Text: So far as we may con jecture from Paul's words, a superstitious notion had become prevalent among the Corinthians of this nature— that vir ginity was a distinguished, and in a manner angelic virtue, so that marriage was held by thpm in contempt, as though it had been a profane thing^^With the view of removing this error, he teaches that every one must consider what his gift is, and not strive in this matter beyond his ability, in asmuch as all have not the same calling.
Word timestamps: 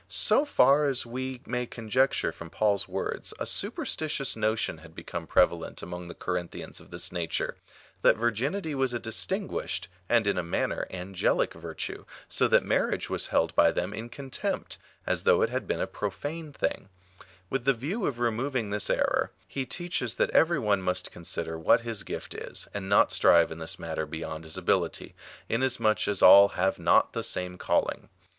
So 0.07 0.45
far 0.45 0.85
as 0.87 1.05
we 1.05 1.41
may 1.45 1.67
con 1.67 1.87
jecture 1.87 2.33
from 2.33 2.49
Paul's 2.49 2.87
words, 2.87 3.35
a 3.39 3.45
superstitious 3.45 4.35
notion 4.35 4.79
had 4.79 4.95
become 4.95 5.27
prevalent 5.27 5.83
among 5.83 6.07
the 6.07 6.15
Corinthians 6.15 6.79
of 6.79 6.89
this 6.89 7.11
nature— 7.11 7.55
that 8.01 8.17
vir 8.17 8.31
ginity 8.31 8.73
was 8.73 8.93
a 8.93 8.99
distinguished, 8.99 9.89
and 10.09 10.25
in 10.25 10.39
a 10.39 10.43
manner 10.43 10.87
angelic 10.89 11.53
virtue, 11.53 12.05
so 12.27 12.47
that 12.47 12.65
marriage 12.65 13.11
was 13.11 13.27
held 13.27 13.53
by 13.53 13.71
thpm 13.71 13.93
in 13.93 14.09
contempt, 14.09 14.79
as 15.05 15.21
though 15.21 15.43
it 15.43 15.51
had 15.51 15.67
been 15.67 15.79
a 15.79 15.85
profane 15.85 16.51
thing^^With 16.51 17.65
the 17.65 17.71
view 17.73 18.07
of 18.07 18.17
removing 18.17 18.71
this 18.71 18.89
error, 18.89 19.29
he 19.47 19.67
teaches 19.67 20.15
that 20.15 20.31
every 20.31 20.57
one 20.57 20.81
must 20.81 21.11
consider 21.11 21.59
what 21.59 21.81
his 21.81 22.01
gift 22.01 22.33
is, 22.33 22.67
and 22.73 22.89
not 22.89 23.11
strive 23.11 23.51
in 23.51 23.59
this 23.59 23.77
matter 23.77 24.07
beyond 24.07 24.45
his 24.45 24.57
ability, 24.57 25.13
in 25.47 25.61
asmuch 25.61 26.07
as 26.07 26.23
all 26.23 26.47
have 26.47 26.79
not 26.79 27.13
the 27.13 27.21
same 27.21 27.55
calling. 27.59 28.09